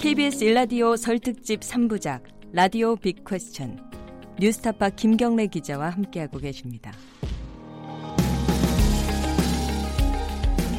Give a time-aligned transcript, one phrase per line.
[0.00, 3.90] KBS 일라디오 설특집 3부작 라디오 빅 퀘스천
[4.38, 6.92] 뉴스타파 김경래 기자와 함께하고 계십니다.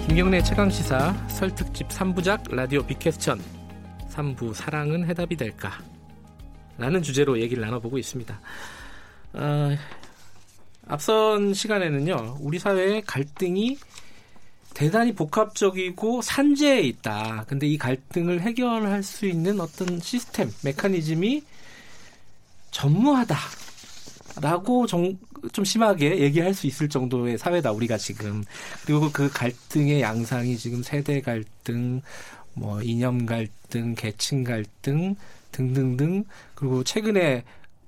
[0.08, 3.42] 김경래 최강 시사 설특집 3부작 라디오 빅 퀘스천
[4.10, 5.74] 3부 사랑은 해답이 될까?
[6.78, 8.40] 라는 주제로 얘기를 나눠보고 있습니다.
[9.34, 9.70] 어,
[10.88, 13.78] 앞선 시간에는요, 우리 사회의 갈등이
[14.74, 17.46] 대단히 복합적이고 산재에 있다.
[17.48, 21.44] 근데 이 갈등을 해결할 수 있는 어떤 시스템, 메커니즘이
[22.72, 23.36] 전무하다.
[24.42, 25.18] 라고 좀,
[25.52, 28.44] 좀 심하게 얘기할 수 있을 정도의 사회다, 우리가 지금.
[28.86, 32.02] 그리고 그 갈등의 양상이 지금 세대 갈등,
[32.54, 35.16] 뭐, 이념 갈등, 계층 갈등
[35.52, 36.24] 등등등.
[36.56, 37.44] 그리고 최근에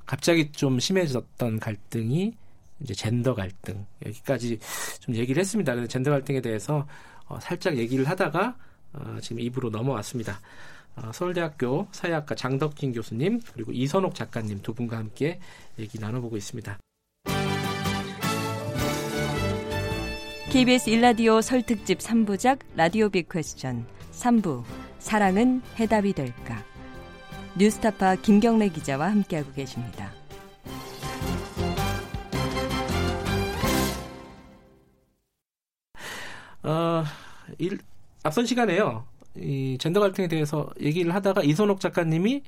[0.06, 2.34] 갑자기 좀 심해졌던 갈등이
[2.82, 4.60] 이제 젠더 갈등 여기까지
[5.00, 5.74] 좀 얘기를 했습니다.
[5.74, 6.88] 그래서 젠더 갈등에 대해서
[7.28, 8.56] 어, 살짝 얘기를 하다가
[8.94, 10.40] 어, 지금 입으로 넘어왔습니다.
[10.96, 15.40] 어, 서울대학교 사회학과 장덕진 교수님 그리고 이선옥 작가님 두 분과 함께
[15.80, 16.78] 얘기 나눠보고 있습니다.
[20.52, 24.66] KBS 일라디오 설특집 3부작 라디오 빅 퀘스천 3부
[25.00, 26.62] 사랑은 해답이 될까
[27.58, 30.21] 뉴스타파 김경래 기자와 함께하고 계십니다.
[36.64, 37.04] 어,
[37.58, 37.80] 일,
[38.24, 39.06] 앞선 시간에요.
[39.36, 42.44] 이 젠더 갈등에 대해서 얘기를 하다가 이선옥 작가님이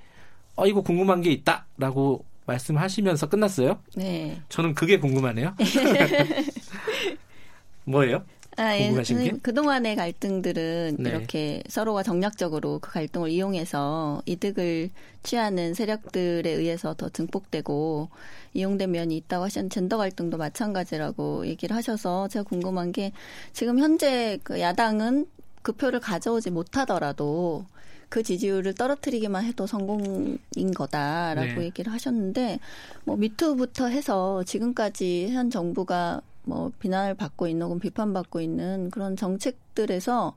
[0.55, 3.79] 어 이거 궁금한 게 있다라고 말씀하시면서 끝났어요.
[3.95, 4.41] 네.
[4.49, 5.55] 저는 그게 궁금하네요.
[7.85, 8.23] 뭐예요?
[8.57, 8.91] 아, 예.
[8.91, 9.31] 게?
[9.41, 11.09] 그동안의 갈등들은 네.
[11.09, 14.89] 이렇게 서로가 정략적으로 그 갈등을 이용해서 이득을
[15.23, 18.09] 취하는 세력들에 의해서 더 증폭되고
[18.53, 23.11] 이용된 면이 있다고 하셨는데 젠더 갈등도 마찬가지라고 얘기를 하셔서 제가 궁금한 게
[23.53, 25.25] 지금 현재 그 야당은
[25.61, 27.65] 그 표를 가져오지 못하더라도
[28.09, 30.37] 그 지지율을 떨어뜨리기만 해도 성공인
[30.75, 31.63] 거다라고 네.
[31.63, 32.59] 얘기를 하셨는데
[33.05, 40.35] 뭐 미투부터 해서 지금까지 현 정부가 뭐 비난을 받고 있는 혹은 비판받고 있는 그런 정책들에서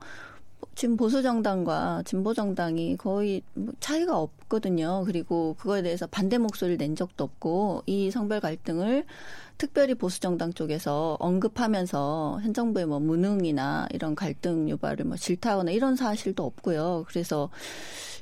[0.77, 5.05] 지금 보수 정당과 진보 정당이 거의 뭐 차이가 없거든요.
[5.07, 9.03] 그리고 그거에 대해서 반대 목소리를 낸 적도 없고 이 성별 갈등을
[9.57, 15.95] 특별히 보수 정당 쪽에서 언급하면서 현 정부의 뭐 무능이나 이런 갈등 유발을 뭐 질타하거나 이런
[15.95, 17.05] 사실도 없고요.
[17.07, 17.49] 그래서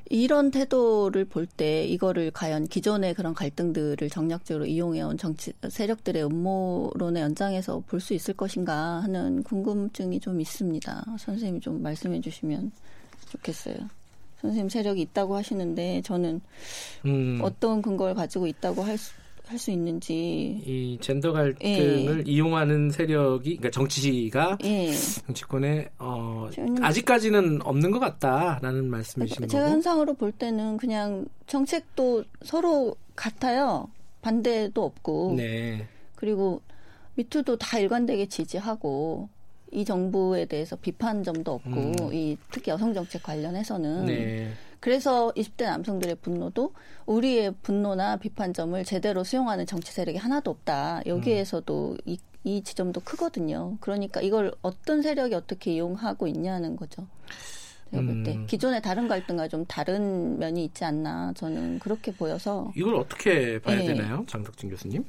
[0.09, 7.81] 이런 태도를 볼 때 이거를 과연 기존의 그런 갈등들을 정략적으로 이용해온 정치 세력들의 음모론의 연장에서
[7.87, 11.05] 볼 수 있을 것인가 하는 궁금증이 좀 있습니다.
[11.17, 12.44] 선생님이 좀 말씀해 주시면
[13.31, 13.75] 좋겠어요.
[14.41, 16.41] 선생님 세력이 있다고 하시는데 저는
[17.06, 19.13] 음, 어떤 근거를 가지고 있다고 할 수,
[19.47, 20.13] 할 수 있는지
[20.66, 24.91] 이 젠더 갈등을 이용하는 세력이 그러니까 정치가 예.
[25.25, 29.73] 정치권에 어, 저는- 아직까지는 없는 것 같다라는 말씀이신 제가 거고.
[29.75, 33.88] 현상으로 볼 때는 그냥 정책도 서로 같아요.
[34.22, 35.88] 반대도 없고 네.
[36.16, 36.61] 그리고
[37.16, 39.29] 미투도 다 일관되게 지지하고
[39.72, 42.14] 이 정부에 대해서 비판 점도 없고 음.
[42.14, 44.52] 이 특히 여성 정책 관련해서는 네.
[44.80, 46.74] 그래서 20대 남성들의 분노도
[47.08, 51.02] 우리의 분노나 비판점을 제대로 수용하는 정치 세력이 하나도 없다.
[51.08, 53.78] 여기에서도 이, 이 지점도 크거든요.
[53.80, 57.08] 그러니까 이걸 어떤 세력이 어떻게 이용하고 있냐는 거죠.
[57.92, 58.46] 제가 볼 때 음.
[58.47, 63.86] 기존의 다른 갈등과 좀 다른 면이 있지 않나 저는 그렇게 보여서 이걸 어떻게 봐야 네.
[63.86, 65.06] 되나요, 장덕진 교수님?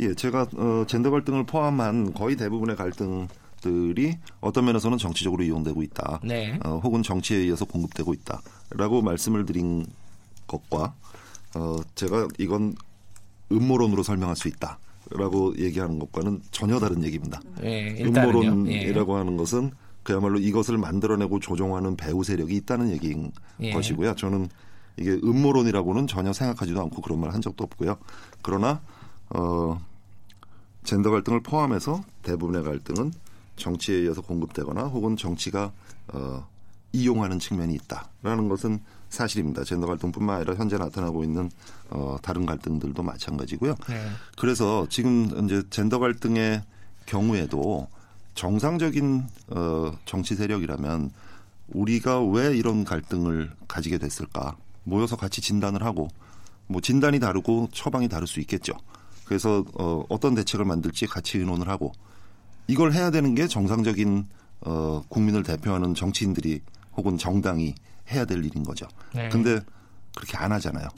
[0.00, 6.20] 예, 제가 어, 젠더 갈등을 포함한 거의 대부분의 갈등들이 어떤 면에서는 정치적으로 이용되고 있다.
[6.24, 6.58] 네.
[6.64, 9.86] 어, 혹은 정치에 의해서 공급되고 있다라고 말씀을 드린
[10.46, 10.94] 것과
[11.54, 12.74] 어, 제가 이건
[13.50, 14.78] 음모론으로 설명할 수 있다
[15.10, 17.40] 라고 얘기하는 것과는 전혀 다른 얘기입니다.
[17.60, 18.38] 네, 일단은요.
[18.40, 19.70] 음모론이라고 하는 것은
[20.02, 23.72] 그야말로 이것을 만들어내고 조종하는 배후 세력이 있다는 얘기인 예.
[23.72, 24.14] 것이고요.
[24.16, 24.48] 저는
[24.98, 27.96] 이게 음모론이라고는 전혀 생각하지도 않고 그런 말 한 적도 없고요.
[28.42, 28.80] 그러나
[29.30, 29.80] 어,
[30.84, 33.12] 젠더 갈등을 포함해서 대부분의 갈등은
[33.56, 35.72] 정치에 의해서 공급되거나 혹은 정치가
[36.08, 36.46] 어,
[36.92, 39.64] 이용하는 측면이 있다라는 것은 사실입니다.
[39.64, 41.50] 젠더 갈등뿐만 아니라 현재 나타나고 있는
[41.90, 43.74] 어, 다른 갈등들도 마찬가지고요.
[43.88, 44.06] 네.
[44.38, 46.62] 그래서 지금 이제 젠더 갈등의
[47.06, 47.88] 경우에도
[48.34, 51.10] 정상적인 어, 정치 세력이라면
[51.68, 56.08] 우리가 왜 이런 갈등을 가지게 됐을까 모여서 같이 진단을 하고
[56.68, 58.74] 뭐 진단이 다르고 처방이 다를 수 있겠죠.
[59.26, 61.92] 그래서 어, 어떤 대책을 만들지 같이 의논을 하고
[62.68, 64.26] 이걸 해야 되는 게 정상적인
[64.62, 66.60] 어, 국민을 대표하는 정치인들이
[66.96, 67.74] 혹은 정당이
[68.10, 68.86] 해야 될 일인 거죠.
[69.14, 69.28] 네.
[69.28, 69.60] 근데
[70.16, 70.88] 그렇게 안 하잖아요.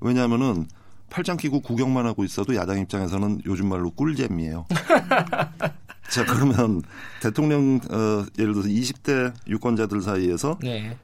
[0.00, 0.66] 왜냐하면은
[1.10, 4.66] 팔짱 끼고 구경만 하고 있어도 야당 입장에서는 요즘 말로 꿀잼이에요.
[6.10, 6.82] 자 그러면
[7.20, 10.96] 대통령 어, 예를 들어서 20대 유권자들 사이에서 네.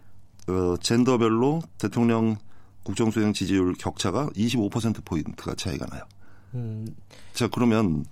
[0.49, 2.37] 어, 젠더별로 대통령
[2.83, 6.03] 국정수행 지지율 격차가 25% 포인트가 차이가 나요.
[6.55, 6.87] 음.
[7.33, 8.05] 자 그러면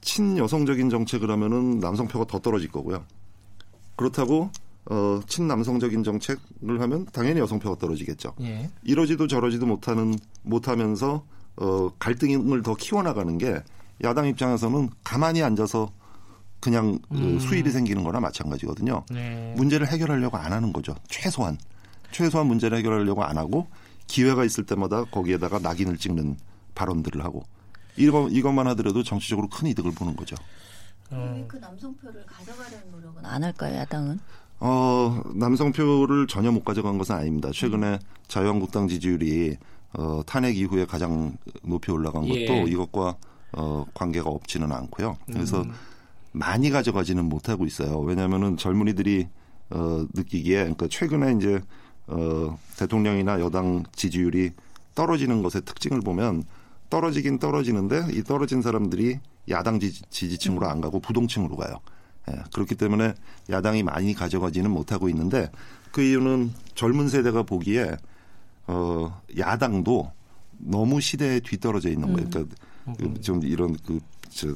[0.00, 3.04] 친여성적인 정책을 하면은 남성표가 더 떨어질 거고요.
[3.96, 4.50] 그렇다고
[4.86, 8.34] 어, 친남성적인 정책을 하면 당연히 여성표가 떨어지겠죠.
[8.40, 8.70] 예.
[8.82, 11.24] 이러지도 저러지도 못하는 못하면서
[11.56, 13.62] 어, 갈등을 더 키워나가는 게
[14.02, 15.92] 야당 입장에서는 가만히 앉아서
[16.60, 17.38] 그냥 그 음.
[17.38, 19.04] 수입이 생기는 거나 마찬가지거든요.
[19.10, 19.54] 네.
[19.56, 20.94] 문제를 해결하려고 안 하는 거죠.
[21.08, 21.58] 최소한
[22.10, 23.68] 최소한 문제를 해결하려고 안 하고
[24.06, 26.36] 기회가 있을 때마다 거기에다가 낙인을 찍는
[26.74, 27.44] 발언들을 하고
[27.96, 30.36] 이거 이것만 하더라도 정치적으로 큰 이득을 보는 거죠.
[31.12, 31.44] 음.
[31.48, 34.20] 그 남성표를 가져가려는 노력은 안 할까요, 야당은?
[34.60, 37.50] 어, 남성표를 전혀 못 가져간 것은 아닙니다.
[37.52, 37.98] 최근에
[38.28, 39.56] 자유한국당 지지율이
[39.94, 42.64] 어, 탄핵 이후에 가장 높이 올라간 것도 예.
[42.68, 43.16] 이것과
[43.52, 45.16] 어, 관계가 없지는 않고요.
[45.26, 45.72] 그래서 음.
[46.32, 47.98] 많이 가져가지는 못하고 있어요.
[48.00, 49.26] 왜냐하면은 젊은이들이
[49.70, 51.60] 어, 느끼기에 그러니까 최근에 이제
[52.06, 54.52] 어, 대통령이나 여당 지지율이
[54.94, 56.44] 떨어지는 것의 특징을 보면
[56.90, 61.80] 떨어지긴 떨어지는데 이 떨어진 사람들이 야당 지지, 지지 층으로 안 가고 부동층으로 가요.
[62.30, 63.14] 예, 그렇기 때문에
[63.48, 65.50] 야당이 많이 가져가지는 못하고 있는데
[65.92, 67.96] 그 이유는 젊은 세대가 보기에
[68.66, 70.12] 어, 야당도
[70.58, 72.28] 너무 시대에 뒤떨어져 있는 거예요.
[72.28, 72.56] 그러니까
[72.86, 73.20] 음.
[73.22, 74.48] 좀 이런 그 저,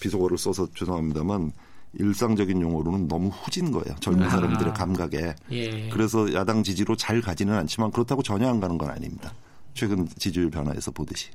[0.00, 1.52] 비속어를 써서 죄송합니다만
[1.94, 3.94] 일상적인 용어로는 너무 후진 거예요.
[4.00, 4.30] 젊은 아.
[4.30, 5.34] 사람들의 감각에.
[5.52, 5.88] 예.
[5.90, 9.32] 그래서 야당 지지로 잘 가지는 않지만 그렇다고 전혀 안 가는 건 아닙니다.
[9.74, 11.28] 최근 지지율 변화에서 보듯이.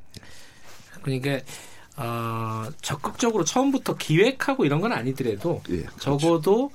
[1.02, 1.40] 그러니까
[1.98, 6.18] 어, 적극적으로 처음부터 기획하고 이런 건 아니더라도 예, 그렇죠.
[6.18, 6.72] 적어도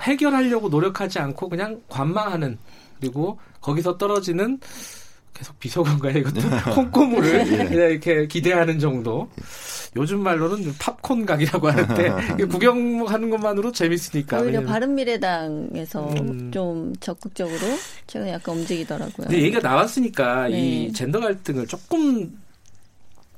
[0.00, 2.58] 해결하려고 노력하지 않고 그냥 관망하는
[2.98, 4.60] 그리고 거기서 떨어지는
[5.36, 6.18] 계속 비속어인가요?
[6.18, 6.40] 이것도
[6.74, 7.74] 콩고물을 예.
[7.74, 9.28] 이렇게 기대하는 정도.
[9.94, 14.40] 요즘 말로는 팝콘 각이라고 하는데 구경하는 것만으로 재밌으니까.
[14.40, 16.50] 오히려 바른미래당에서 음.
[16.52, 17.60] 좀 적극적으로
[18.06, 19.26] 최근에 약간 움직이더라고요.
[19.28, 20.58] 근데 얘기가 나왔으니까 네.
[20.86, 22.38] 이 젠더 갈등을 조금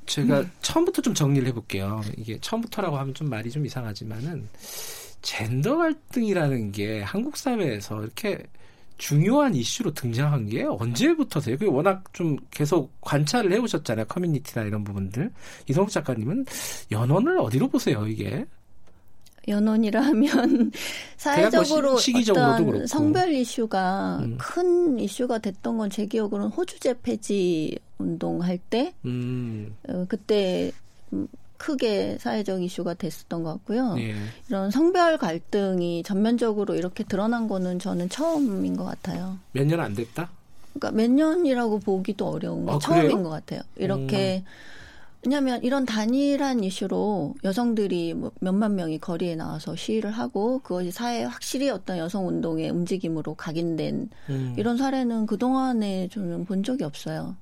[0.05, 0.51] 제가 음.
[0.61, 2.01] 처음부터 좀 정리를 해볼게요.
[2.17, 4.47] 이게 처음부터라고 하면 좀 말이 좀 이상하지만은
[5.21, 8.43] 젠더 갈등이라는 게 한국 사회에서 이렇게
[8.99, 11.57] 중요한 이슈로 등장한 게 언제부터세요?
[11.57, 14.05] 그 워낙 좀 계속 관찰을 해오셨잖아요.
[14.05, 15.31] 커뮤니티나 이런 부분들.
[15.67, 16.45] 이성욱 작가님은
[16.91, 18.45] 연원을 어디로 보세요, 이게?
[19.47, 20.71] 연원이라 하면 뭐
[21.17, 22.85] 사회적으로 시, 어떤 그렇고.
[22.85, 24.37] 성별 이슈가 음.
[24.37, 29.73] 큰 이슈가 됐던 건 제 기억으로는 호주제 폐지 운동할 때 음.
[29.87, 30.71] 어, 그때
[31.59, 33.95] 크게 사회적 이슈가 됐었던 것 같고요.
[33.99, 34.15] 예.
[34.47, 39.37] 이런 성별 갈등이 전면적으로 이렇게 드러난 거는 저는 처음인 것 같아요.
[39.51, 40.29] 몇 년 안 됐다?
[40.73, 43.23] 그러니까 몇 년이라고 보기도 어려운 아, 처음인 그래요?
[43.23, 43.61] 것 같아요.
[43.75, 44.49] 이렇게 음.
[45.25, 51.69] 왜냐하면 이런 단일한 이슈로 여성들이 뭐 몇만 명이 거리에 나와서 시위를 하고 그것이 사회에 확실히
[51.69, 54.55] 어떤 여성 운동의 움직임으로 각인된 음.
[54.57, 57.35] 이런 사례는 그 동안에 저는 본 적이 없어요.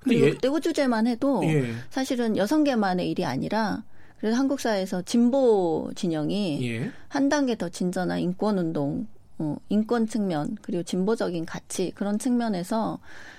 [0.00, 0.30] 그리고 예.
[0.32, 1.72] 그때 호주제만 해도 예.
[1.90, 3.82] 사실은 여성계만의 일이 아니라
[4.18, 6.90] 그래서 한국 사회에서 진보 진영이 예.
[7.08, 9.06] 한 단계 더 진전한 인권 운동,
[9.38, 12.98] 어, 인권 측면 그리고 진보적인 가치 그런 측면에서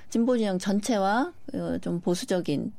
[0.10, 2.72] 진보 진영 전체와 어, 좀 보수적인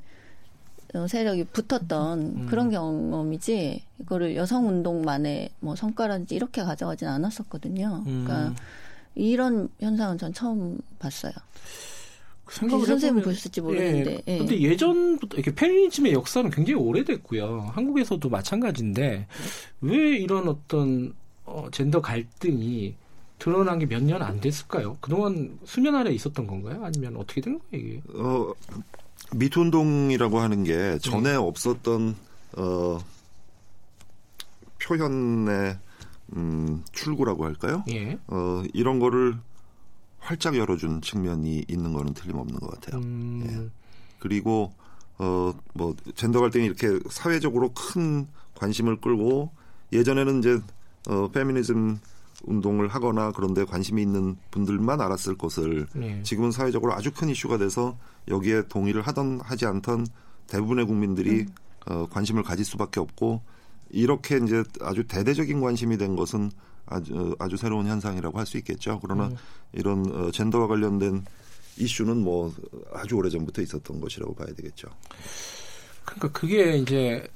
[0.95, 2.47] 어, 세력이 붙었던 음.
[2.49, 8.05] 그런 경험이지 이거를 여성 운동만의 뭐 성과라든지 이렇게 가져가진 않았었거든요.
[8.06, 8.25] 음.
[8.25, 8.55] 그러니까
[9.15, 11.33] 이런 현상은 전 처음 봤어요.
[12.50, 14.23] 생각을 선생님 보셨을지 모르겠는데.
[14.26, 14.38] 예.
[14.38, 17.71] 근데 예전부터 이렇게 페미니즘의 역사는 굉장히 오래됐고요.
[17.75, 19.26] 한국에서도 마찬가지인데
[19.83, 21.14] 왜 이런 어떤
[21.45, 22.95] 어, 젠더 갈등이
[23.38, 24.97] 드러난 게 몇 년 안 됐을까요?
[25.00, 26.85] 그동안 수면 아래 있었던 건가요?
[26.85, 28.02] 아니면 어떻게 된 거예요, 이게?
[28.14, 28.52] 어,
[29.35, 31.35] 미투 운동이라고 하는 게 전에 네.
[31.37, 32.17] 없었던
[32.57, 32.99] 어,
[34.83, 35.78] 표현의
[36.37, 37.85] 음, 출구라고 할까요?
[37.90, 38.19] 예.
[38.26, 39.37] 어, 이런 거를
[40.28, 43.00] 활짝 열어준 측면이 있는 거는 틀림없는 것 같아요.
[43.00, 43.44] 음.
[43.49, 43.70] 예.
[44.18, 44.73] 그리고
[45.18, 49.50] 어 뭐 젠더 갈등이 이렇게 사회적으로 큰 관심을 끌고
[49.92, 50.61] 예전에는 이제
[51.08, 51.99] 어 페미니즘
[52.44, 56.23] 운동을 하거나 그런데 관심이 있는 분들만 알았을 것을 네.
[56.23, 60.06] 지금은 사회적으로 아주 큰 이슈가 돼서 여기에 동의를 하던 하지 않던
[60.47, 61.54] 대부분의 국민들이 음.
[61.87, 63.42] 어, 관심을 가질 수밖에 없고
[63.90, 66.50] 이렇게 이제 아주 대대적인 관심이 된 것은
[66.90, 68.99] 아주 아주 새로운 현상이라고 할 수 있겠죠.
[69.02, 69.37] 그러나 음.
[69.73, 71.25] 이런 어, 젠더와 관련된
[71.76, 72.52] 이슈는 뭐
[72.92, 74.88] 아주 오래 전부터 있었던 것이라고 봐야 되겠죠.
[76.04, 77.28] 그러니까 그게 이제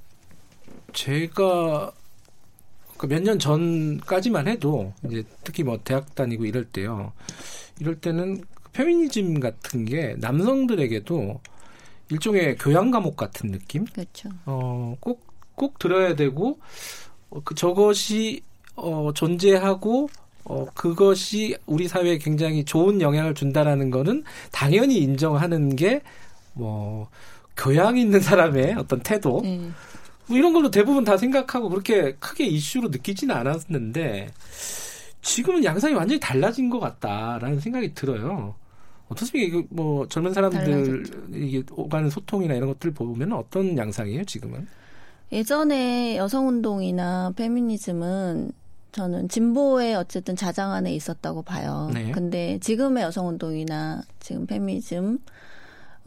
[0.93, 1.93] 제가
[2.97, 7.13] 그러니까 몇년 전까지만 해도 이제 특히 뭐 대학 다니고 이럴 때요.
[7.81, 8.43] 이럴 때는
[8.73, 11.41] 페미니즘 같은 게 남성들에게도
[12.11, 13.85] 일종의 교양 과목 같은 느낌?
[13.87, 14.29] 그렇죠.
[14.47, 16.59] 어, 꼭, 꼭 들어야 되고,
[17.31, 18.43] 어, 그, 저것이,
[18.77, 20.09] 어, 존재하고,
[20.45, 26.03] 어, 그것이 우리 사회에 굉장히 좋은 영향을 준다라는 거는 당연히 인정하는 게,
[26.55, 27.09] 뭐,
[27.57, 29.69] 교양 있는 사람의 어떤 태도, 네.
[30.27, 34.31] 뭐 이런 걸로 대부분 다 생각하고 그렇게 크게 이슈로 느끼지는 않았는데,
[35.23, 38.55] 지금은 양상이 완전히 달라진 것 같다라는 생각이 들어요.
[39.09, 39.47] 어떻습니까?
[39.47, 41.05] 이거 뭐 젊은 사람들.
[41.35, 44.67] 이게 오가는 소통이나 이런 것들 보면 어떤 양상이에요, 지금은?
[45.31, 48.53] 예전에 여성 운동이나 페미니즘은
[48.93, 51.91] 저는 진보의 어쨌든 자장 안에 있었다고 봐요.
[51.93, 52.11] 네.
[52.13, 55.19] 근데 지금의 여성 운동이나 지금 페미니즘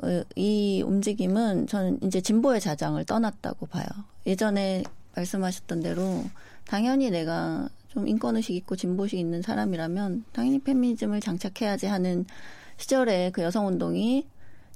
[0.04, 3.86] 어, 이 움직임은 저는 이제 진보의 자장을 떠났다고 봐요.
[4.27, 4.84] 예전에
[5.15, 6.24] 말씀하셨던 대로
[6.65, 12.25] 당연히 내가 좀 인권의식 있고 진보식 있는 사람이라면 당연히 페미니즘을 장착해야지 하는
[12.77, 14.27] 시절에 그 여성운동이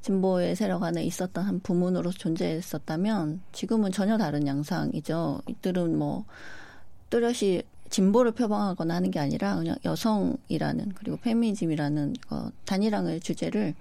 [0.01, 5.41] 진보의 세력 안에 있었던 한 부문으로 존재했었다면 지금은 전혀 다른 양상이죠.
[5.47, 6.23] 이들은 뭐
[7.09, 13.75] 뚜렷이 진보를 표방하거나 하는 게 아니라 그냥 여성이라는 그리고 페미니즘이라는 어, 단일항의 주제를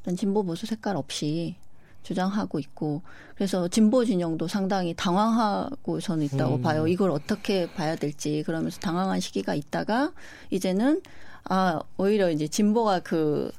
[0.00, 1.56] 어떤 진보 보수 색깔 없이
[2.02, 3.02] 주장하고 있고
[3.36, 6.62] 그래서 진보 진영도 상당히 당황하고 저는 있다고 음.
[6.62, 6.86] 봐요.
[6.88, 10.12] 이걸 어떻게 봐야 될지 그러면서 당황한 시기가 있다가
[10.50, 11.00] 이제는
[11.44, 13.52] 아 오히려 이제 진보가 그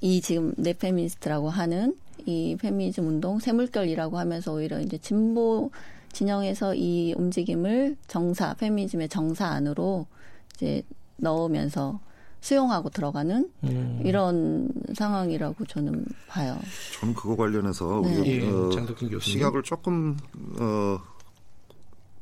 [0.00, 5.70] 이 지금 네페미니스트라고 하는 이 페미니즘 운동 새물결이라고 하면서 오히려 이제 진보
[6.12, 10.06] 진영에서 이 움직임을 정사 페미니즘의 정사 안으로
[10.54, 10.82] 이제
[11.16, 12.00] 넣으면서
[12.40, 14.00] 수용하고 들어가는 음.
[14.04, 16.58] 이런 상황이라고 저는 봐요.
[17.00, 18.16] 저는 그거 관련해서 네.
[18.18, 19.20] 우리 예, 어, 교수님.
[19.20, 20.16] 시각을 조금
[20.60, 20.98] 어,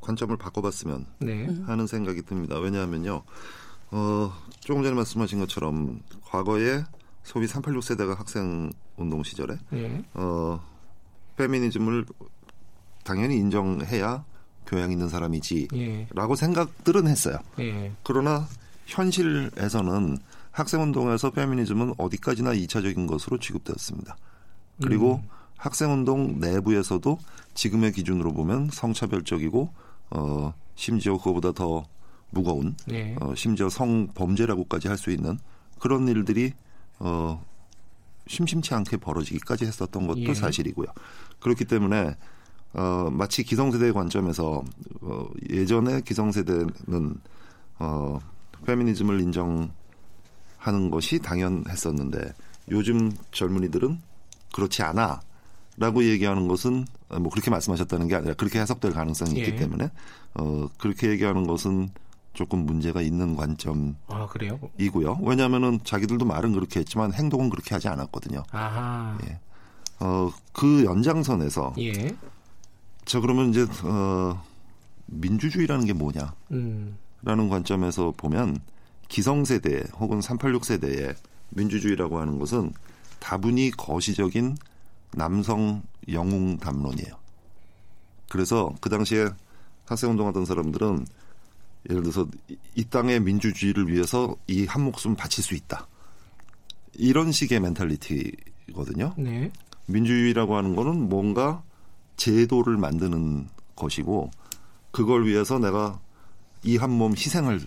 [0.00, 1.46] 관점을 바꿔봤으면 네.
[1.66, 2.58] 하는 생각이 듭니다.
[2.58, 3.22] 왜냐하면요,
[3.90, 6.82] 어, 조금 전에 말씀하신 것처럼 과거에
[7.22, 10.02] 소위 386 세대가 학생 운동 시절에 예.
[10.14, 10.60] 어,
[11.36, 12.06] 페미니즘을
[13.06, 14.24] 당연히 인정해야
[14.66, 16.36] 교양 있는 사람이지라고 예.
[16.36, 17.38] 생각들은 했어요.
[17.60, 17.92] 예.
[18.02, 18.46] 그러나
[18.86, 20.18] 현실에서는
[20.50, 24.16] 학생운동에서 페미니즘은 어디까지나 2차적인 것으로 취급되었습니다.
[24.82, 25.28] 그리고 음.
[25.56, 27.18] 학생운동 내부에서도
[27.54, 29.70] 지금의 기준으로 보면 성차별적이고
[30.10, 31.84] 어, 심지어 그거보다 더
[32.30, 33.14] 무거운 예.
[33.20, 35.38] 어, 심지어 성범죄라고까지 할 수 있는
[35.78, 36.52] 그런 일들이
[36.98, 37.44] 어,
[38.26, 40.34] 심심치 않게 벌어지기까지 했었던 것도 예.
[40.34, 40.88] 사실이고요.
[41.38, 42.16] 그렇기 때문에
[42.76, 44.62] 어, 마치 기성세대의 관점에서
[45.00, 47.14] 어, 예전에 기성세대는
[47.78, 48.18] 어,
[48.66, 49.70] 페미니즘을 인정하는
[50.90, 52.34] 것이 당연했었는데
[52.70, 53.98] 요즘 젊은이들은
[54.52, 55.20] 그렇지 않아.
[55.78, 59.56] 라고 얘기하는 것은 어, 뭐 그렇게 말씀하셨다는 게 아니라 그렇게 해석될 가능성이 있기 예.
[59.56, 59.90] 때문에
[60.34, 61.90] 어 그렇게 얘기하는 것은
[62.32, 65.12] 조금 문제가 있는 관점이고요.
[65.12, 65.18] 아?
[65.22, 68.42] 왜냐하면은 자기들도 말은 그렇게 했지만 행동은 그렇게 하지 않았거든요.
[68.50, 69.18] 아하.
[69.26, 69.38] 예.
[69.98, 72.16] 어그 연장선에서 예.
[73.06, 74.42] 저 그러면 이제 어
[75.06, 76.98] 민주주의라는 게 뭐냐라는 음.
[77.48, 78.58] 관점에서 보면
[79.08, 81.14] 기성세대 혹은 386 세대의
[81.50, 82.72] 민주주의라고 하는 것은
[83.20, 84.56] 다분히 거시적인
[85.12, 87.14] 남성 영웅 담론이에요.
[88.28, 89.28] 그래서 그 당시에
[89.86, 91.06] 학생 운동하던 사람들은
[91.88, 95.86] 예를 들어서 이- 이 땅의 민주주의를 위해서 이 한 목숨 바칠 수 있다.
[96.94, 99.14] 이런 식의 멘탈리티거든요.
[99.16, 99.52] 네.
[99.86, 101.62] 민주주의라고 하는 거는 뭔가
[102.16, 104.30] 제도를 만드는 것이고
[104.90, 105.98] 그걸 위해서 내가
[106.64, 107.60] 이 한 몸 희생할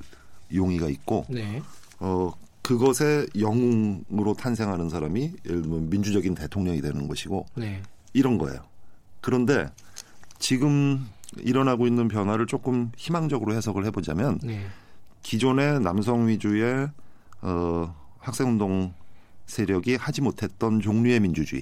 [0.54, 1.62] 용의가 있고 네.
[2.00, 2.32] 어
[2.64, 7.82] 그것의 영웅으로 탄생하는 사람이 예를 들면 민주적인 대통령이 되는 것이고 네.
[8.14, 8.62] 이런 거예요.
[9.22, 9.68] 그런데
[10.40, 14.66] 지금 일어나고 있는 변화를 조금 희망적으로 해석을 해보자면 네.
[15.24, 16.88] 기존의 남성 위주의
[17.42, 18.94] 어, 학생운동
[19.46, 21.62] 세력이 하지 못했던 종류의 민주주의,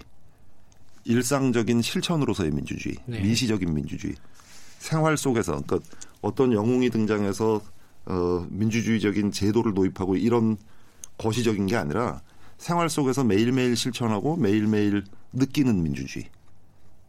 [1.07, 3.21] 일상적인 실천으로서의 민주주의, 네.
[3.21, 4.13] 미시적인 민주주의,
[4.79, 5.79] 생활 속에서 그러니까
[6.21, 7.61] 어떤 영웅이 등장해서
[8.05, 10.57] 어, 민주주의적인 제도를 도입하고 이런
[11.17, 12.21] 거시적인 게 아니라
[12.57, 16.25] 생활 속에서 매일매일 실천하고 매일매일 느끼는 민주주의.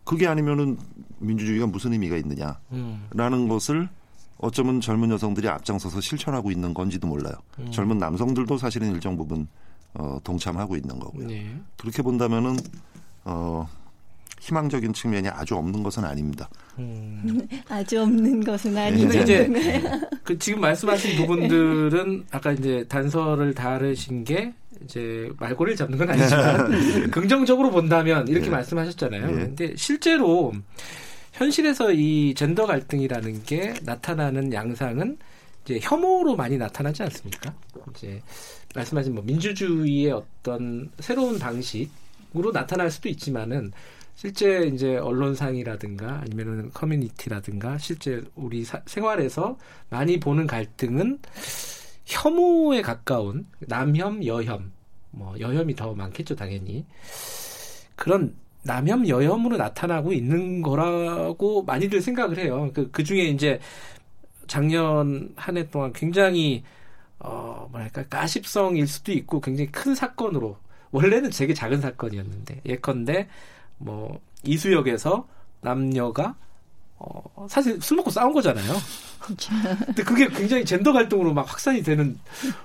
[0.05, 0.79] 그게 아니면은
[1.19, 2.59] 민주주의가 무슨 의미가 있느냐.
[2.73, 3.07] 음.
[3.11, 3.89] 라는 것을
[4.39, 7.35] 어쩌면 젊은 여성들이 앞장서서 실천하고 있는 건지도 몰라요.
[7.59, 7.71] 음.
[7.71, 9.49] 젊은 남성들도 사실은 일정 부분
[9.95, 11.27] 어, 동참하고 있는 거고요.
[11.27, 11.61] 네.
[11.77, 12.57] 그렇게 본다면은
[13.25, 13.69] 어,
[14.41, 16.49] 희망적인 측면이 아주 없는 것은 아닙니다.
[16.79, 17.47] 음.
[17.69, 18.87] 아주 없는 것은 네.
[18.87, 19.51] 아니고 이제
[20.23, 24.53] 그 지금 말씀하신 부분들은 아까 이제 단서를 다루신 게
[24.85, 28.51] 이제 말고를 잡는 건 아니지만 긍정적으로 본다면 이렇게 예.
[28.51, 29.23] 말씀하셨잖아요.
[29.23, 29.33] 예.
[29.33, 30.53] 근데 실제로
[31.33, 35.19] 현실에서 이 젠더 갈등이라는 게 나타나는 양상은
[35.65, 37.55] 이제 혐오로 많이 나타나지 않습니까?
[37.95, 38.23] 이제
[38.75, 43.73] 말씀하신 뭐 민주주의의 어떤 새로운 방식으로 나타날 수도 있지만은
[44.19, 49.59] 실제 이제 언론상이라든가 아니면은 커뮤니티라든가 실제 우리 사- 생활에서
[49.91, 51.21] 많이 보는 갈등은
[52.07, 54.73] 혐오에 가까운 남혐, 여혐,
[55.13, 56.87] 뭐 여혐이 더 많겠죠 당연히
[57.97, 62.71] 그런 남혐, 여혐으로 나타나고 있는 거라고 많이들 생각을 해요.
[62.75, 63.61] 그, 그 중에 이제
[64.47, 66.65] 작년 한 해 동안 굉장히
[67.21, 70.59] 어 뭐랄까 가십성일 수도 있고 굉장히 큰 사건으로
[70.93, 73.29] 원래는 되게 작은 사건이었는데 예컨대
[73.79, 75.27] 뭐 이수역에서
[75.61, 76.35] 남녀가
[76.99, 78.73] 어 사실 술 먹고 싸운 거잖아요.
[79.87, 82.19] 근데 그게 굉장히 젠더 갈등으로 막 확산이 되는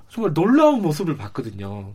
[0.09, 1.93] 정말 놀라운 모습을 봤거든요.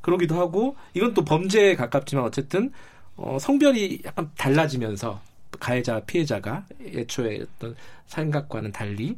[0.00, 2.72] 그러기도 하고 이건 또 범죄에 가깝지만 어쨌든
[3.16, 5.20] 어 성별이 약간 달라지면서
[5.58, 7.74] 가해자 피해자가 애초에 어떤
[8.06, 9.16] 생각과는 달리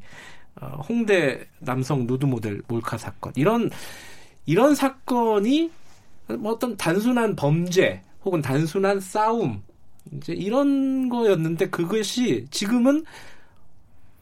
[0.60, 3.70] 어, 홍대 남성 누드 모델 몰카 사건 이런
[4.46, 5.70] 이런 사건이
[6.38, 9.62] 뭐 어떤 단순한 범죄 혹은 단순한 싸움
[10.12, 13.04] 이제 이런 거였는데 그것이 지금은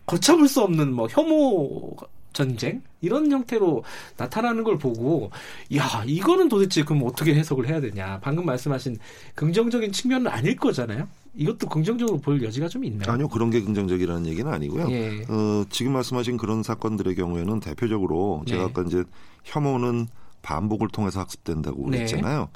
[0.07, 1.97] 걷잡을 수 없는 뭐 혐오
[2.33, 3.83] 전쟁 이런 형태로
[4.17, 5.31] 나타나는 걸 보고
[5.75, 8.99] 야 이거는 도대체 그럼 어떻게 해석을 해야 되냐 방금 말씀하신
[9.35, 13.13] 긍정적인 측면은 아닐 거잖아요 이것도 긍정적으로 볼 여지가 좀 있나요?
[13.13, 14.91] 아니요 그런 게 긍정적이라는 얘기는 아니고요.
[14.91, 15.25] 예.
[15.29, 18.69] 어, 지금 말씀하신 그런 사건들의 경우에는 대표적으로 제가 네.
[18.69, 19.05] 아까 이제
[19.45, 20.09] 혐오는
[20.43, 21.99] 반복을 통해서 학습된다고 네.
[21.99, 22.49] 그랬잖아요.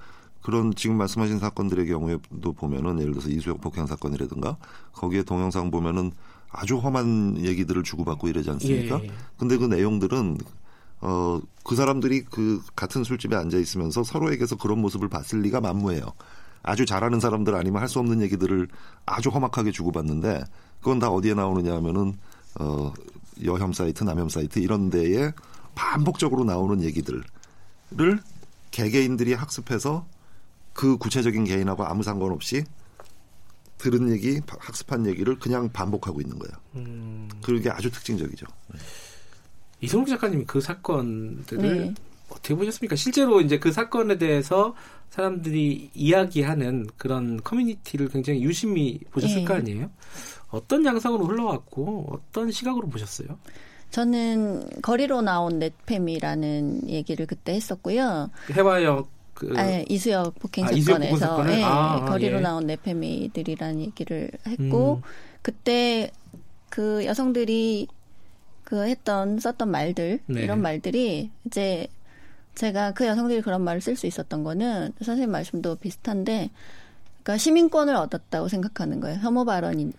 [0.42, 4.56] 그런 지금 말씀하신 사건들의 경우에도 보면은 예를 들어서 이수역 폭행 사건이라든가
[4.92, 6.12] 거기에 동영상 보면은
[6.50, 9.00] 아주 험한 얘기들을 주고받고 이러지 않습니까?
[9.02, 9.10] 예.
[9.38, 10.38] 근데 그 내용들은
[11.00, 16.02] 어, 그 사람들이 그 같은 술집에 앉아 있으면서 서로에게서 그런 모습을 봤을 리가 만무해요.
[16.62, 18.68] 아주 잘하는 사람들 아니면 할 수 없는 얘기들을
[19.06, 20.44] 아주 험악하게 주고받는데
[20.78, 22.14] 그건 다 어디에 나오느냐 하면은
[22.60, 22.92] 어,
[23.44, 25.32] 여혐 사이트, 남혐 사이트 이런 데에
[25.74, 27.22] 반복적으로 나오는 얘기들을
[28.70, 30.06] 개개인들이 학습해서
[30.72, 32.64] 그 구체적인 개인하고 아무 상관없이
[33.78, 36.52] 들은 얘기, 학습한 얘기를 그냥 반복하고 있는 거예요.
[36.76, 38.46] 음, 그게 아주 특징적이죠.
[39.80, 41.94] 이성욱 작가님이 그 사건들을 네.
[42.28, 42.94] 어떻게 보셨습니까?
[42.94, 44.74] 실제로 이제 그 사건에 대해서
[45.10, 49.44] 사람들이 이야기하는 그런 커뮤니티를 굉장히 유심히 보셨을 예.
[49.44, 49.90] 거 아니에요?
[50.48, 53.38] 어떤 양상으로 흘러왔고 어떤 시각으로 보셨어요?
[53.90, 58.30] 저는 거리로 나온 넷팸이라는 얘기를 그때 했었고요.
[58.52, 59.10] 해와역
[59.42, 61.50] 그 아니, 이수역 폭행 아, 폭행 사건에서?
[61.50, 62.40] 예, 아, 아, 거리로 예.
[62.40, 65.02] 나온 넷팸이들이라는 얘기를 했고 음.
[65.42, 66.12] 그때
[66.70, 67.88] 그 여성들이
[68.62, 70.42] 그 했던 썼던 말들 네.
[70.42, 71.88] 이런 말들이 이제
[72.54, 76.50] 제가 그 여성들이 그런 말을 쓸 수 있었던 거는 선생님 말씀도 비슷한데
[77.22, 79.18] 그러니까 시민권을 얻었다고 생각하는 거예요.
[79.20, 79.92] 혐오 발언이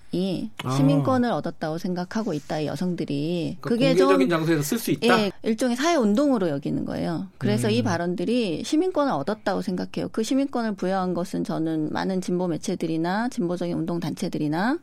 [0.64, 0.72] 아.
[0.72, 5.20] 시민권을 얻었다고 생각하고 있다 이 여성들이 그러니까 그게 좀 공개적인 장소에서 쓸 수 있다.
[5.20, 7.28] 예, 일종의 사회 운동으로 여기는 거예요.
[7.38, 7.74] 그래서 음.
[7.74, 10.10] 이 발언들이 시민권을 얻었다고 생각해요.
[10.12, 14.80] 그 시민권을 부여한 것은 저는 많은 진보 매체들이나 진보적인 운동 단체들이나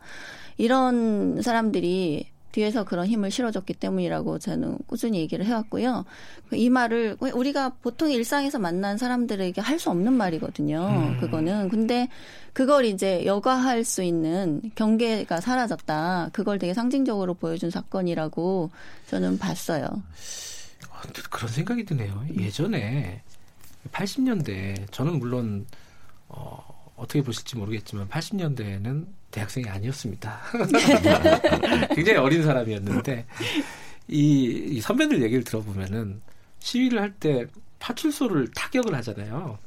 [0.57, 6.05] 이런 사람들이 뒤에서 그런 힘을 실어줬기 때문이라고 저는 꾸준히 얘기를 해왔고요.
[6.53, 11.15] 이 말을 우리가 보통 일상에서 만난 사람들에게 할 수 없는 말이거든요.
[11.15, 11.21] 음.
[11.21, 12.09] 그거는 근데
[12.53, 16.29] 그걸 이제 여과할 수 있는 경계가 사라졌다.
[16.33, 18.71] 그걸 되게 상징적으로 보여준 사건이라고
[19.07, 19.87] 저는 봤어요.
[20.91, 22.25] 아, 그런 생각이 드네요.
[22.39, 23.23] 예전에
[23.93, 25.67] 80년대 저는 물론
[26.29, 30.41] 어, 어떻게 보실지 모르겠지만 80년대에는 대학생이 아니었습니다.
[31.95, 33.27] 굉장히 어린 사람이었는데
[34.09, 36.21] 이, 이 선배들 얘기를 들어보면은
[36.61, 37.47] 시위를 할 때
[37.79, 39.59] 파출소를 타격을 하잖아요.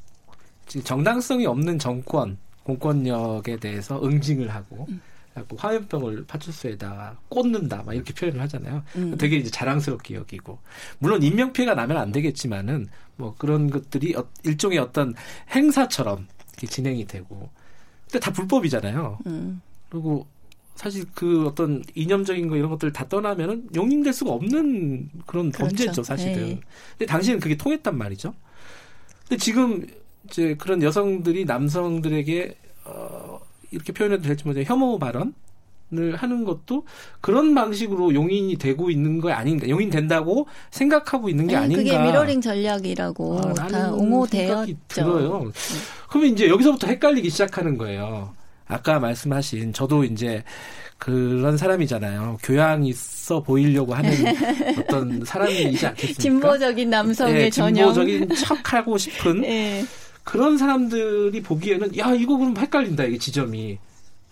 [0.84, 4.86] 정당성이 없는 정권 공권력에 대해서 응징을 하고
[5.32, 8.84] 그래갖고 화염병을 파출소에다가 꽂는다 막 이렇게 표현을 하잖아요.
[8.96, 9.16] 음.
[9.18, 10.58] 되게 이제 자랑스럽게 여기고
[11.00, 15.14] 물론 인명 피해가 나면 안 되겠지만은 뭐 그런 것들이 어- 일종의 어떤
[15.50, 17.50] 행사처럼 이렇게 진행이 되고
[18.04, 19.18] 근데 다 불법이잖아요.
[19.26, 19.60] 음.
[19.88, 20.26] 그리고
[20.74, 25.76] 사실 그 어떤 이념적인 거 이런 것들 다 떠나면은 용인될 수가 없는 그런 그렇죠.
[25.76, 26.34] 범죄죠 사실은.
[26.34, 26.60] 네.
[26.90, 28.34] 근데 당시에는 그게 통했단 말이죠.
[29.28, 29.86] 근데 지금
[30.28, 33.40] 이제 그런 여성들이 남성들에게 어
[33.70, 35.34] 이렇게 표현해도 될지 모르겠 혐오 발언
[35.96, 36.84] 을 하는 것도
[37.20, 39.68] 그런 방식으로 용인이 되고 있는 거 아닌가?
[39.68, 41.82] 용인 된다고 생각하고 있는 게 아니, 아닌가?
[41.82, 44.74] 그게 미러링 전략이라고 아, 다 옹호되었죠.
[44.88, 45.52] 들어요.
[46.08, 48.32] 그러면 이제 여기서부터 헷갈리기 시작하는 거예요.
[48.66, 50.42] 아까 말씀하신 저도 이제
[50.98, 52.38] 그런 사람이잖아요.
[52.42, 54.10] 교양 있어 보이려고 하는
[54.80, 56.22] 어떤 사람이지 않겠습니까?
[56.22, 57.92] 진보적인 남성의 네, 전형.
[57.92, 59.84] 진보적인 척하고 싶은 예.
[60.22, 63.78] 그런 사람들이 보기에는 야 이거 그럼 헷갈린다 이게 지점이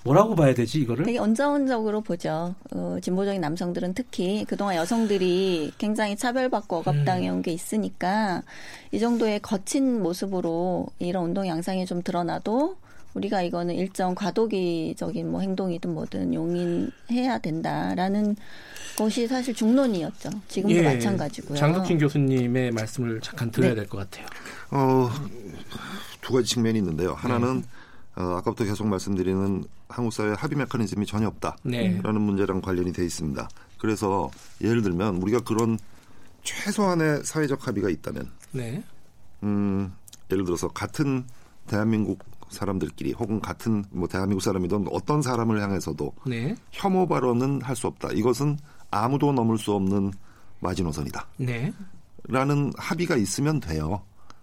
[0.05, 1.05] 뭐라고 봐야 되지 이거를?
[1.05, 2.55] 되게 언저언적으로 보죠.
[2.73, 7.43] 어, 진보적인 남성들은 특히 그동안 여성들이 굉장히 차별받고 억압당해온 음.
[7.43, 8.43] 게 있으니까
[8.91, 12.77] 이 정도의 거친 모습으로 이런 운동 양상이 좀 드러나도
[13.15, 18.37] 우리가 이거는 일정 과도기적인 뭐 행동이든 뭐든 용인해야 된다라는
[18.97, 20.31] 것이 사실 중론이었죠.
[20.49, 21.59] 지금도 예, 마찬가지고요.
[21.59, 23.77] 장덕진 교수님의 말씀을 잠깐 들어야 네.
[23.77, 24.27] 될것 같아요.
[24.71, 25.11] 어,
[26.23, 27.13] 두 가지 측면이 있는데요.
[27.13, 27.65] 하나는
[28.17, 32.01] 어, 아까부터 계속 말씀드리는 한국 사회 합의 메커니즘이 전혀 없다라는 네.
[32.03, 33.49] 문제랑 관련이 돼 있습니다.
[33.79, 35.79] 그래서 예를 들면 우리가 그런
[36.43, 38.83] 최소한의 사회적 합의가 있다면, 네.
[39.43, 39.93] 음,
[40.31, 41.25] 예를 들어서 같은
[41.67, 42.19] 대한민국
[42.51, 46.55] 사람들끼리 혹은 같은 뭐 대한민국 사람이든 어떤 사람을 향해서도 네.
[46.71, 48.11] 혐오 발언은 할 수 없다.
[48.13, 48.59] 이것은
[48.91, 50.13] 아무도 넘을 수 없는
[50.61, 51.27] 마지노선이다.
[51.39, 51.73] 네.
[52.29, 54.03] 라는 합의가 있으면 돼요.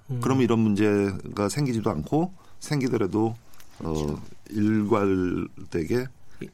[0.09, 0.19] 음.
[0.21, 3.35] 그러면 이런 문제가 생기지도 않고 생기더라도
[3.79, 6.07] 어, 일괄되게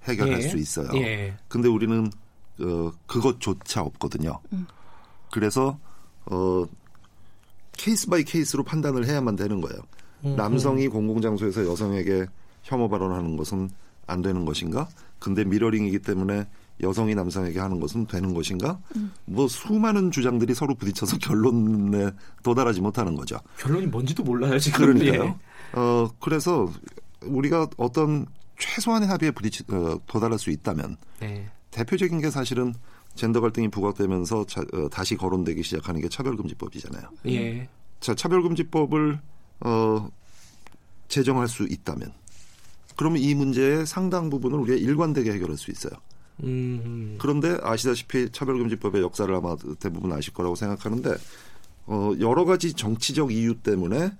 [0.03, 0.47] 해결할 예.
[0.47, 0.89] 수 있어요.
[0.95, 1.35] 예.
[1.47, 2.09] 근데 우리는
[2.61, 4.39] 어, 그것조차 없거든요.
[5.31, 5.77] 그래서
[6.25, 6.65] 어,
[7.73, 9.81] case by case로 판단을 해야만 되는 거예요.
[10.25, 12.25] 음, 남성이 공공장소에서 여성에게
[12.63, 13.69] 혐오 발언하는 것은
[14.07, 14.87] 안 되는 것인가?
[15.19, 16.47] 근데 미러링이기 때문에
[16.81, 18.79] 여성이 남성에게 하는 것은 되는 것인가?
[19.25, 22.11] 뭐 수많은 주장들이 서로 부딪혀서 결론에
[22.43, 23.37] 도달하지 못하는 거죠.
[23.57, 24.93] 결론이 뭔지도 몰라요 지금.
[24.93, 25.39] 그러니까요.
[25.73, 26.69] 어 그래서
[27.21, 28.25] 우리가 어떤
[28.57, 31.25] 최소한의 합의에 부딪히 어, 도달할 수 있다면 예.
[31.27, 31.51] 네.
[31.71, 32.73] 대표적인 게 사실은
[33.15, 37.09] 젠더 갈등이 부각되면서 자- 어, 다시 거론되기 시작하는 게 차별금지법이잖아요.
[37.27, 37.67] 예.
[37.99, 39.19] 자, 차별금지법을
[39.61, 40.09] 어,
[41.07, 42.13] 제정할 수 있다면
[42.95, 45.91] 그러면 이 문제의 상당 부분을 우리가 일관되게 해결할 수 있어요.
[46.43, 47.17] 음.
[47.19, 51.13] 그런데 아시다시피 차별금지법의 역사를 아마 대부분 아실 거라고 생각하는데
[51.87, 54.11] 어, 여러 가지 정치적 이유 때문에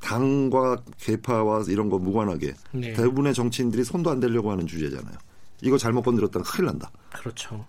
[0.00, 2.92] 당과 계파와 이런 거 무관하게 네.
[2.92, 5.14] 대부분의 정치인들이 손도 안 대려고 하는 주제잖아요.
[5.62, 6.90] 이거 잘못 건드렸다면 큰일 난다.
[7.10, 7.64] 그렇죠.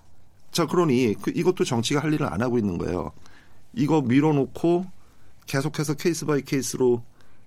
[0.51, 3.11] 자, 그러니 그 이것도 정치가 할 일을 안 하고 있는 거예요.
[3.73, 4.85] 이거 밀어놓고
[5.45, 7.03] 계속해서 case by case로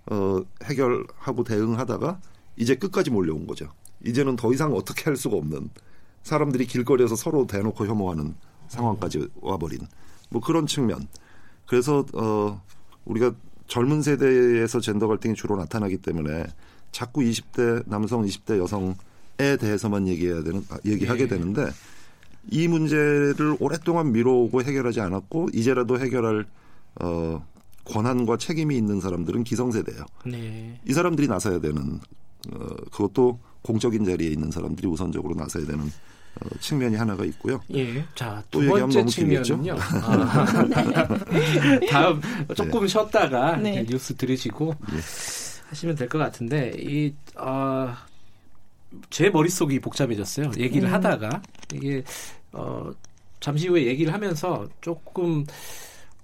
[0.07, 2.21] 어, 해결하고 대응하다가
[2.57, 3.69] 이제 끝까지 몰려온 거죠.
[4.05, 5.71] 이제는 더 이상 어떻게 할 수가 없는
[6.23, 8.35] 사람들이 길거리에서 서로 대놓고 혐오하는
[8.69, 9.81] 상황까지 와버린
[10.31, 11.09] 뭐 그런 측면.
[11.67, 12.63] 그래서 어,
[13.05, 13.35] 우리가
[13.75, 16.47] 젊은 세대에서 젠더 갈등이 주로 나타나기 때문에
[16.93, 21.31] 자꾸 20대 남성, 20대 여성에 대해서만 얘기해야 되는 아, 얘기하게 네.
[21.31, 21.67] 되는데
[22.53, 26.47] 이 문제를 오랫동안 미뤄오고 해결하지 않았고 이제라도 해결할
[27.03, 27.45] 어,
[27.85, 30.05] 권한과 책임이 있는 사람들은 기성세대예요.
[30.27, 30.81] 네.
[30.87, 31.99] 이 사람들이 나서야 되는
[32.53, 35.91] 어, 그것도 공적인 자리에 있는 사람들이 우선적으로 나서야 되는 어,
[36.61, 37.61] 측면이 하나가 있고요.
[37.75, 38.05] 예.
[38.15, 39.05] 자, 또두 번째?
[39.07, 39.77] 측면은요.
[39.81, 40.55] 아.
[41.91, 42.21] 다음
[42.55, 43.83] 조금 쉬었다가 네.
[43.83, 44.97] 이제 뉴스 들으시고 예.
[45.71, 47.95] 하시면 될 것 같은데 이 어,
[49.11, 50.53] 제 머릿속이 복잡해졌어요.
[50.59, 50.93] 얘기를 음.
[50.95, 51.43] 하다가
[51.73, 52.03] 이게
[52.53, 52.91] 어,
[53.41, 55.45] 잠시 후에 얘기를 하면서 조금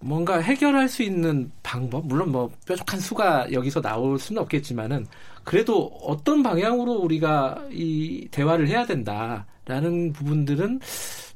[0.00, 5.06] 뭔가 해결할 수 있는 방법 물론 뭐 뾰족한 수가 여기서 나올 수는 없겠지만은
[5.44, 10.80] 그래도 어떤 방향으로 우리가 이 대화를 해야 된다라는 부분들은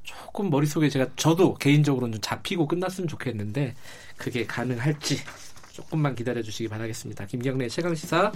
[0.02, 3.74] 조금 머릿속에 제가 저도 개인적으로는 좀 잡히고 끝났으면 좋겠는데
[4.16, 5.18] 그게 가능할지
[5.72, 7.26] 조금만 기다려 주시기 바라겠습니다.
[7.26, 8.32] 김경래 최강 시사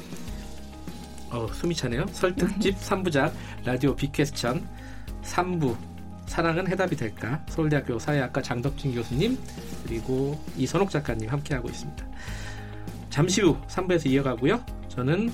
[1.31, 2.07] 어, 숨이 차네요.
[2.13, 3.33] 설특집 3부작
[3.65, 4.67] 라디오 빅퀘스천
[5.23, 5.98] 3부
[6.29, 7.43] 사랑은 해답이 될까?
[7.49, 9.39] 서울대학교 사회학과 장덕진 교수님
[9.85, 12.07] 그리고 이선옥 작가님 함께하고 있습니다.
[13.11, 14.63] 잠시 후 3부에서 이어가고요.
[14.89, 15.33] 저는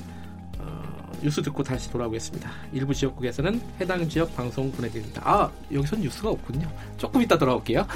[0.58, 2.50] 어, 뉴스 듣고 다시 돌아오겠습니다.
[2.72, 5.20] 일부 지역국에서는 해당 지역 방송 보내드립니다.
[5.24, 6.70] 아 여기선 뉴스가 없군요.
[6.96, 7.86] 조금 이따 돌아올게요.